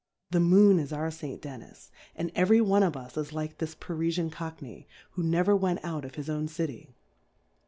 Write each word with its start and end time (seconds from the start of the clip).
The 0.31 0.39
Moon 0.39 0.79
is 0.79 0.91
our 0.91 1.11
St. 1.11 1.43
Dennis^ 1.43 1.91
and 2.15 2.31
every 2.33 2.59
one 2.59 2.81
of 2.81 2.97
us 2.97 3.17
is 3.17 3.33
like 3.33 3.59
this 3.59 3.75
Parifian 3.75 4.31
Cockney, 4.31 4.87
who 5.11 5.21
never 5.21 5.55
went 5.55 5.79
out 5.85 6.05
of 6.05 6.15
his 6.15 6.27
o\^^n 6.27 6.49
City. 6.49 6.89